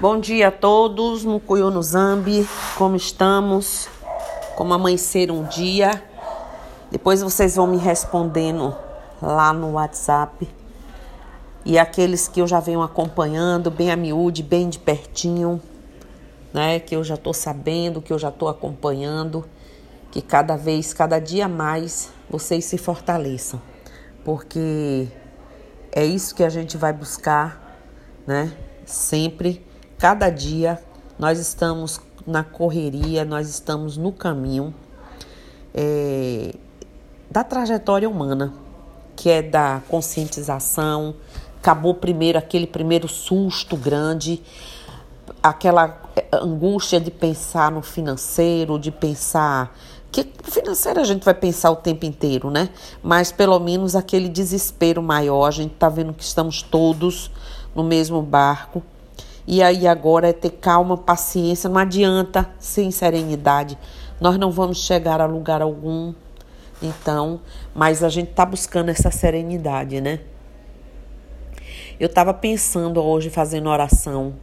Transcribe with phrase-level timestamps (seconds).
[0.00, 2.44] Bom dia a todos, Mucuyo no Zambi,
[2.76, 3.88] como estamos?
[4.56, 6.02] Como amanheceram um dia?
[6.90, 8.76] Depois vocês vão me respondendo
[9.22, 10.48] lá no WhatsApp.
[11.64, 15.62] E aqueles que eu já venho acompanhando, bem a miúde, bem de pertinho,
[16.52, 16.80] né?
[16.80, 19.44] Que eu já tô sabendo, que eu já tô acompanhando,
[20.10, 23.62] que cada vez, cada dia mais, vocês se fortaleçam.
[24.24, 25.06] Porque
[25.92, 27.78] é isso que a gente vai buscar,
[28.26, 28.52] né?
[28.84, 29.64] Sempre
[30.04, 30.78] Cada dia
[31.18, 34.74] nós estamos na correria, nós estamos no caminho
[35.72, 36.54] é,
[37.30, 38.52] da trajetória humana,
[39.16, 41.14] que é da conscientização.
[41.56, 44.42] Acabou primeiro aquele primeiro susto grande,
[45.42, 45.98] aquela
[46.34, 49.74] angústia de pensar no financeiro, de pensar
[50.12, 52.68] que financeiro a gente vai pensar o tempo inteiro, né?
[53.02, 57.30] Mas pelo menos aquele desespero maior, a gente tá vendo que estamos todos
[57.74, 58.82] no mesmo barco
[59.46, 63.78] e aí agora é ter calma, paciência, não adianta sem serenidade.
[64.20, 66.14] Nós não vamos chegar a lugar algum.
[66.82, 67.40] Então,
[67.74, 70.20] mas a gente está buscando essa serenidade, né?
[72.00, 74.34] Eu estava pensando hoje, fazendo oração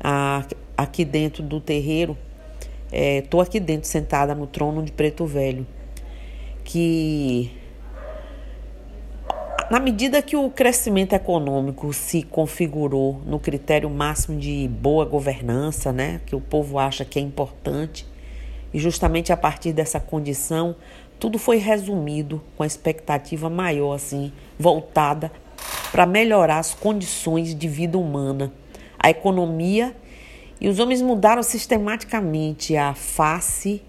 [0.00, 0.44] ah,
[0.76, 2.16] aqui dentro do terreiro.
[2.92, 5.66] Estou é, aqui dentro, sentada no trono de preto velho.
[6.62, 7.50] Que
[9.70, 16.20] na medida que o crescimento econômico se configurou no critério máximo de boa governança, né,
[16.26, 18.06] que o povo acha que é importante,
[18.72, 20.76] e justamente a partir dessa condição,
[21.18, 25.32] tudo foi resumido com a expectativa maior assim, voltada
[25.90, 28.52] para melhorar as condições de vida humana,
[28.98, 29.96] a economia,
[30.60, 33.82] e os homens mudaram sistematicamente a face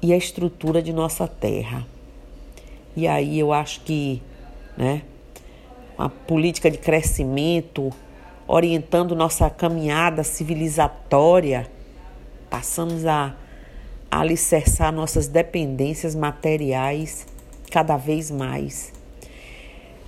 [0.00, 1.86] e a estrutura de nossa terra.
[2.96, 4.22] E aí eu acho que
[4.76, 5.02] né?
[5.96, 7.90] Uma política de crescimento,
[8.46, 11.70] orientando nossa caminhada civilizatória,
[12.50, 13.34] passamos a,
[14.20, 17.26] alicerçar nossas dependências materiais
[17.70, 18.92] cada vez mais.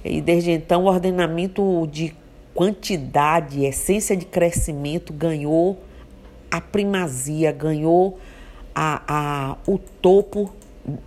[0.04, 2.14] E desde então o ordenamento de
[2.54, 5.78] quantidade, essência de crescimento ganhou
[6.50, 8.18] a primazia, ganhou
[8.72, 10.52] a, a, o topo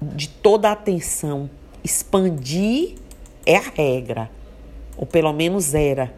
[0.02, 1.50] de toda a atenção.
[1.82, 2.96] Expandir
[3.50, 4.30] é a regra,
[4.96, 6.14] ou pelo menos era,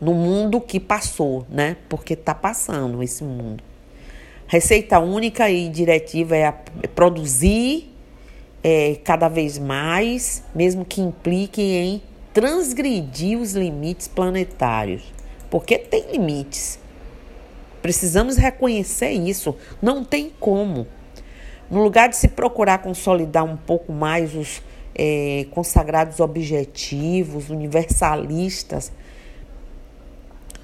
[0.00, 1.76] no mundo que passou, né?
[1.88, 3.62] Porque está passando esse mundo.
[4.48, 7.94] Receita única e diretiva é, a, é produzir
[8.60, 12.02] é, cada vez mais, mesmo que implique em
[12.32, 15.04] transgredir os limites planetários,
[15.48, 16.80] porque tem limites.
[17.80, 19.54] Precisamos reconhecer isso.
[19.80, 20.88] Não tem como.
[21.70, 24.60] No lugar de se procurar consolidar um pouco mais os
[24.94, 28.92] é, consagrados objetivos, universalistas,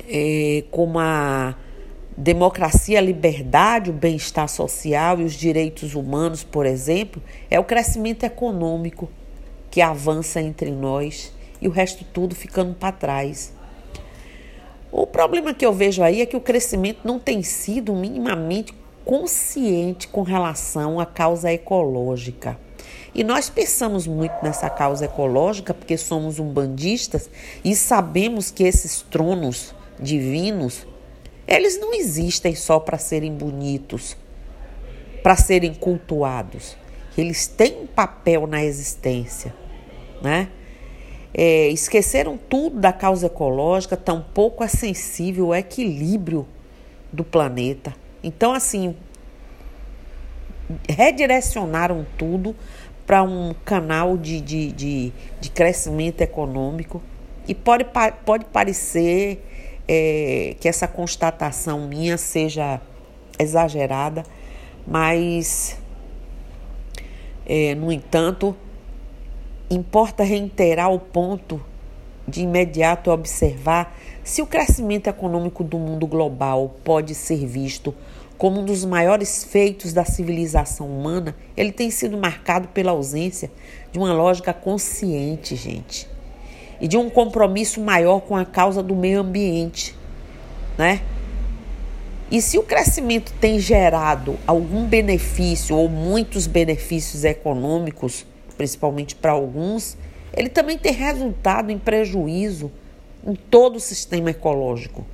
[0.08, 1.54] é, como a
[2.16, 8.24] democracia, a liberdade, o bem-estar social e os direitos humanos, por exemplo, é o crescimento
[8.24, 9.08] econômico
[9.70, 13.52] que avança entre nós e o resto tudo ficando para trás.
[14.92, 18.74] O problema que eu vejo aí é que o crescimento não tem sido minimamente
[19.04, 22.58] consciente com relação à causa ecológica.
[23.14, 27.28] E nós pensamos muito nessa causa ecológica porque somos umbandistas
[27.64, 30.86] e sabemos que esses tronos divinos,
[31.46, 34.16] eles não existem só para serem bonitos,
[35.22, 36.76] para serem cultuados.
[37.18, 39.54] Eles têm um papel na existência,
[40.22, 40.48] né?
[41.32, 46.46] É, esqueceram tudo da causa ecológica, tampouco é sensível ao equilíbrio
[47.12, 47.94] do planeta.
[48.22, 48.96] Então, assim,
[50.88, 52.54] redirecionaram tudo
[53.10, 57.02] para um canal de, de, de, de, crescimento econômico.
[57.48, 57.84] E pode,
[58.24, 59.44] pode parecer
[59.88, 62.80] é, que essa constatação minha seja
[63.36, 64.22] exagerada,
[64.86, 65.76] mas,
[67.44, 68.54] é, no entanto,
[69.68, 71.60] importa reiterar o ponto
[72.28, 73.92] de imediato observar
[74.22, 77.92] se o crescimento econômico do mundo global pode ser visto
[78.40, 83.50] como um dos maiores feitos da civilização humana, ele tem sido marcado pela ausência
[83.92, 86.08] de uma lógica consciente, gente,
[86.80, 89.94] e de um compromisso maior com a causa do meio ambiente,
[90.78, 91.02] né?
[92.30, 98.24] E se o crescimento tem gerado algum benefício ou muitos benefícios econômicos,
[98.56, 99.98] principalmente para alguns,
[100.34, 102.72] ele também tem resultado em prejuízo
[103.22, 105.04] em todo o sistema ecológico.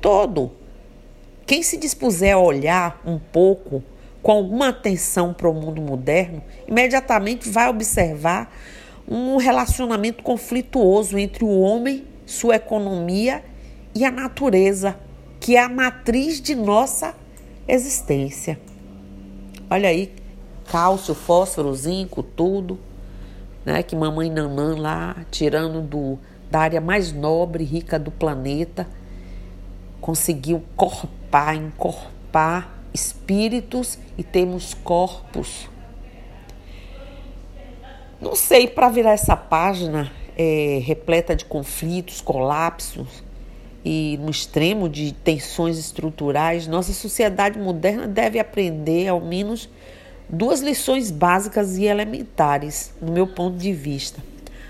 [0.00, 0.61] Todo.
[1.46, 3.82] Quem se dispuser a olhar um pouco
[4.22, 8.54] com alguma atenção para o mundo moderno, imediatamente vai observar
[9.08, 13.44] um relacionamento conflituoso entre o homem, sua economia
[13.94, 14.96] e a natureza,
[15.40, 17.14] que é a matriz de nossa
[17.66, 18.60] existência.
[19.68, 20.12] Olha aí,
[20.70, 22.78] cálcio, fósforo, zinco, tudo,
[23.64, 23.82] né?
[23.82, 26.18] Que mamãe Nanã lá, tirando do,
[26.50, 28.86] da área mais nobre e rica do planeta,
[30.00, 30.62] conseguiu
[31.32, 35.68] corpar, encorpar espíritos e temos corpos.
[38.20, 43.24] Não sei, para virar essa página é, repleta de conflitos, colapsos
[43.84, 49.68] e no extremo de tensões estruturais, nossa sociedade moderna deve aprender ao menos
[50.28, 54.22] duas lições básicas e elementares, no meu ponto de vista.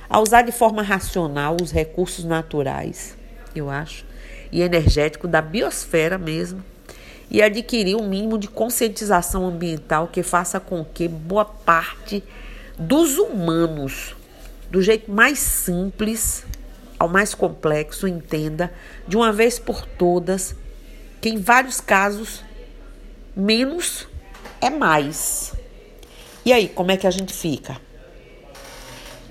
[0.08, 3.17] A usar de forma racional os recursos naturais,
[3.55, 4.06] eu acho,
[4.52, 6.62] e energético da biosfera mesmo,
[7.31, 12.22] e adquirir um mínimo de conscientização ambiental que faça com que boa parte
[12.78, 14.14] dos humanos,
[14.70, 16.44] do jeito mais simples
[16.99, 18.72] ao mais complexo, entenda
[19.08, 20.55] de uma vez por todas
[21.20, 22.44] que em vários casos
[23.34, 24.06] menos
[24.60, 25.55] é mais.
[26.44, 27.81] E aí, como é que a gente fica?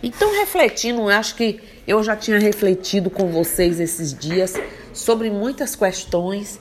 [0.02, 4.56] Então, refletindo, acho que eu já tinha refletido com vocês esses dias
[4.94, 6.60] sobre muitas questões.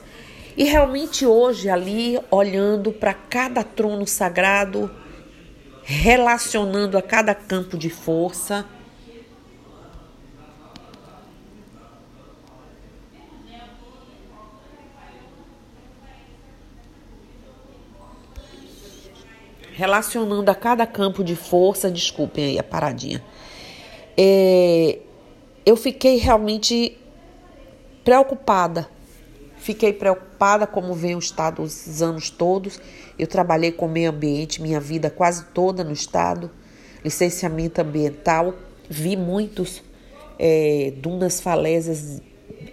[0.55, 4.91] E realmente hoje ali olhando para cada trono sagrado,
[5.83, 8.65] relacionando a cada campo de força,
[19.81, 23.23] relacionando a cada campo de força, desculpem aí a paradinha,
[24.15, 24.99] é,
[25.65, 27.00] eu fiquei realmente
[28.03, 28.87] preocupada.
[29.57, 32.79] Fiquei preocupada como vem o estado os anos todos.
[33.17, 36.49] Eu trabalhei com meio ambiente minha vida quase toda no estado,
[37.03, 38.55] licenciamento ambiental,
[38.89, 39.83] vi muitos
[40.39, 42.21] é, dunas falésias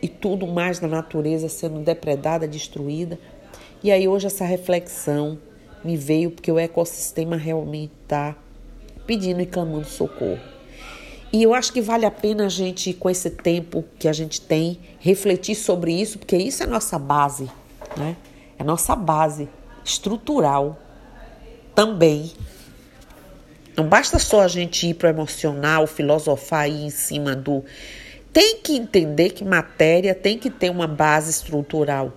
[0.00, 3.18] e tudo mais na natureza sendo depredada, destruída.
[3.82, 5.38] E aí hoje essa reflexão
[5.84, 8.34] me veio porque o ecossistema realmente está
[9.06, 10.57] pedindo e clamando socorro.
[11.32, 14.40] E eu acho que vale a pena a gente, com esse tempo que a gente
[14.40, 17.50] tem, refletir sobre isso, porque isso é nossa base,
[17.96, 18.16] né?
[18.58, 19.48] É nossa base
[19.84, 20.78] estrutural
[21.74, 22.32] também.
[23.76, 27.62] Não basta só a gente ir para o emocional, filosofar aí em cima do.
[28.32, 32.12] Tem que entender que matéria tem que ter uma base estrutural.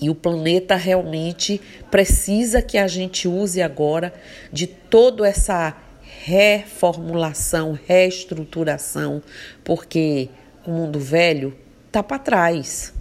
[0.00, 1.60] E o planeta realmente
[1.90, 4.12] precisa que a gente use agora
[4.52, 5.76] de toda essa
[6.24, 9.22] reformulação, reestruturação,
[9.62, 10.30] porque
[10.66, 11.54] o mundo velho
[11.86, 12.94] está para trás.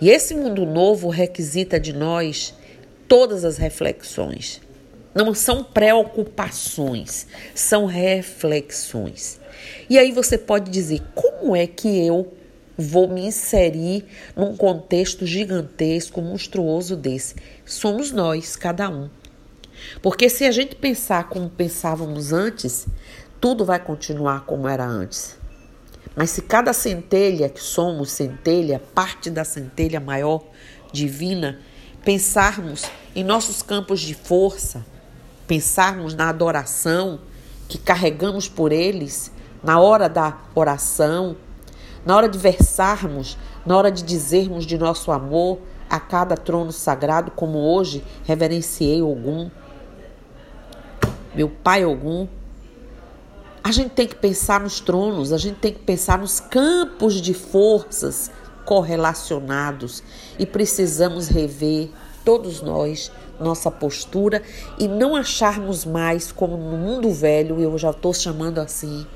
[0.00, 2.54] E esse mundo novo requisita de nós
[3.06, 4.62] todas as reflexões.
[5.14, 9.38] Não são preocupações, são reflexões.
[9.88, 12.32] E aí você pode dizer: como é que eu
[12.78, 17.34] vou me inserir num contexto gigantesco, monstruoso desse.
[17.64, 19.08] Somos nós, cada um.
[20.02, 22.86] Porque se a gente pensar como pensávamos antes,
[23.40, 25.36] tudo vai continuar como era antes.
[26.16, 30.42] Mas se cada centelha que somos, centelha, parte da centelha maior,
[30.92, 31.58] divina,
[32.04, 32.84] pensarmos
[33.14, 34.84] em nossos campos de força,
[35.46, 37.20] pensarmos na adoração
[37.68, 39.32] que carregamos por eles,
[39.62, 41.36] na hora da oração,
[42.04, 47.30] na hora de versarmos, na hora de dizermos de nosso amor a cada trono sagrado,
[47.30, 49.50] como hoje reverenciei Ogum,
[51.34, 52.28] meu pai Ogum,
[53.62, 57.34] a gente tem que pensar nos tronos, a gente tem que pensar nos campos de
[57.34, 58.30] forças
[58.64, 60.02] correlacionados
[60.38, 61.90] e precisamos rever
[62.24, 64.42] todos nós nossa postura
[64.78, 69.06] e não acharmos mais como no mundo velho, eu já estou chamando assim,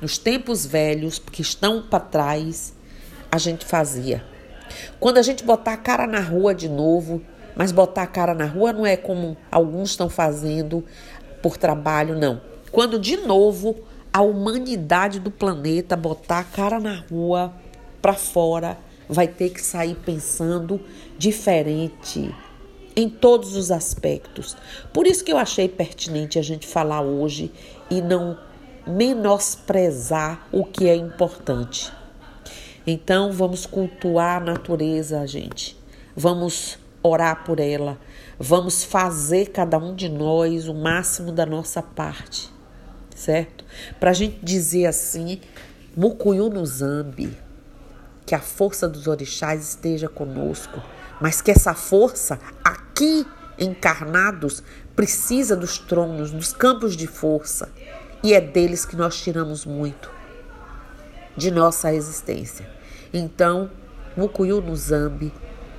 [0.00, 2.74] nos tempos velhos, que estão para trás,
[3.30, 4.24] a gente fazia.
[5.00, 7.22] Quando a gente botar a cara na rua de novo,
[7.54, 10.84] mas botar a cara na rua não é como alguns estão fazendo
[11.46, 12.40] por trabalho, não.
[12.72, 13.76] Quando de novo
[14.12, 17.54] a humanidade do planeta botar a cara na rua
[18.02, 18.76] para fora,
[19.08, 20.80] vai ter que sair pensando
[21.16, 22.34] diferente
[22.96, 24.56] em todos os aspectos.
[24.92, 27.52] Por isso que eu achei pertinente a gente falar hoje
[27.88, 28.36] e não
[28.84, 31.92] menosprezar o que é importante.
[32.84, 35.76] Então vamos cultuar a natureza, gente.
[36.16, 36.76] Vamos
[37.06, 37.98] orar por ela.
[38.38, 42.52] Vamos fazer cada um de nós o máximo da nossa parte,
[43.14, 43.64] certo?
[43.98, 45.40] Para a gente dizer assim,
[45.96, 47.36] Mucuyu no Zambi,
[48.26, 50.82] que a força dos orixás esteja conosco,
[51.20, 53.26] mas que essa força aqui
[53.58, 54.62] encarnados
[54.94, 57.70] precisa dos tronos, dos campos de força
[58.22, 60.10] e é deles que nós tiramos muito
[61.36, 62.68] de nossa existência.
[63.12, 63.70] Então,
[64.16, 65.32] Mukuyu no Zambi,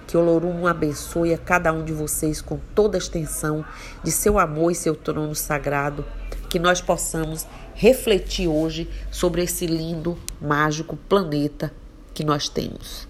[0.07, 3.65] que Olorum abençoe a cada um de vocês com toda a extensão
[4.01, 6.05] de seu amor e seu trono sagrado,
[6.49, 7.45] que nós possamos
[7.75, 11.73] refletir hoje sobre esse lindo, mágico planeta
[12.13, 13.07] que nós temos.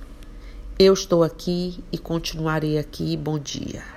[0.80, 3.16] Eu estou aqui e continuarei aqui.
[3.16, 3.97] Bom dia.